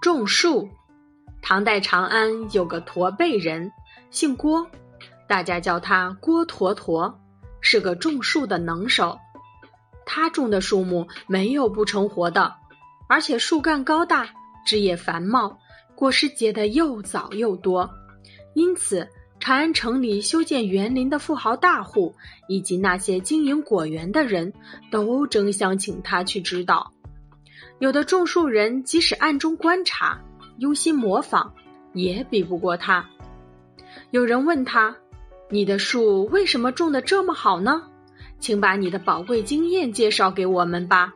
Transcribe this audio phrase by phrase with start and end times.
[0.00, 0.68] 种树。
[1.40, 3.70] 唐代长安有个驼背人，
[4.10, 4.66] 姓郭，
[5.26, 7.18] 大家叫他郭驼驼，
[7.60, 9.18] 是个种树的能手。
[10.04, 12.54] 他种的树木没有不成活的，
[13.08, 14.28] 而且树干高大，
[14.66, 15.58] 枝叶繁茂，
[15.94, 17.88] 果实结得又早又多。
[18.54, 19.06] 因此，
[19.38, 22.14] 长安城里修建园林的富豪大户，
[22.48, 24.52] 以及那些经营果园的人
[24.90, 26.90] 都争相请他去指导。
[27.78, 30.20] 有的种树人即使暗中观察。
[30.58, 31.52] 用心模仿，
[31.92, 33.08] 也比不过他。
[34.10, 34.96] 有人问他
[35.50, 37.84] ：“你的树为什么种的这么好呢？
[38.40, 41.14] 请把你的宝贵经验介绍给我们吧。”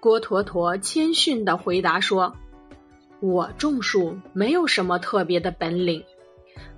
[0.00, 2.34] 郭驼驼谦逊的回答说
[3.20, 6.02] ：“我种树没有什么特别的本领，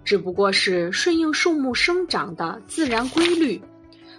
[0.03, 3.62] 只不过是顺应树木生长的自然规律，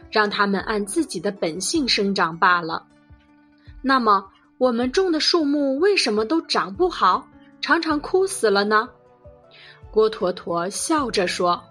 [0.10, 2.86] 让它们按自己的本性生长罢了。
[3.82, 4.30] 那么，
[4.60, 7.28] 我们种的树木为什么都长不好？”
[7.62, 8.88] 常常枯死了呢。
[9.90, 11.64] 郭坨坨笑着说：“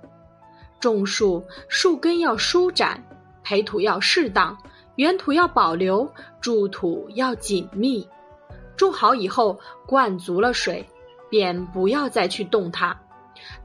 [0.81, 3.03] 种树树根要舒展，
[3.45, 4.59] 培土要适当，
[4.97, 8.09] 原土要保留，筑土要紧密。
[8.77, 10.87] 种好以后，灌足了水，
[11.31, 12.99] 便不要再去动它，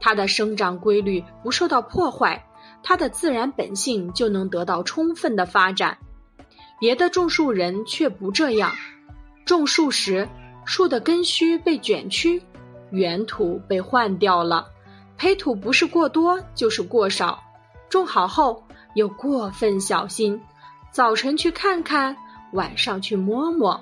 [0.00, 2.46] 它的生长规律不受到破坏，
[2.82, 5.96] 它的自然本性就能得到充分的发展。
[6.80, 8.72] 别的种树人却不这样，
[9.44, 10.28] 种树时。”
[10.66, 12.42] 树的根须被卷曲，
[12.88, 14.66] 原土被换掉了，
[15.18, 17.38] 培土不是过多就是过少，
[17.90, 20.40] 种好后又过分小心，
[20.90, 22.16] 早晨去看看，
[22.54, 23.78] 晚上去摸摸，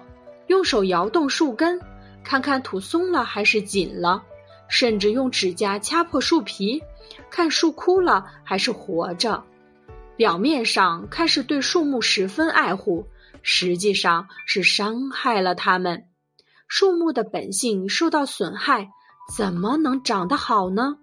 [0.49, 1.81] 用手摇动树根，
[2.25, 4.21] 看看土松了还是紧了，
[4.67, 6.83] 甚至用指甲掐破树皮，
[7.31, 9.41] 看树枯了还是活着。
[10.17, 13.07] 表面上看是对树木十分爱护，
[13.43, 16.05] 实际上是伤害了它们。
[16.69, 18.89] 树木的本性受到损害，
[19.37, 20.97] 怎么能长得好呢？